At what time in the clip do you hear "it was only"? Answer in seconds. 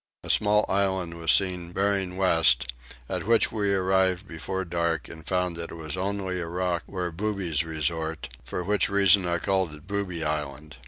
5.69-6.39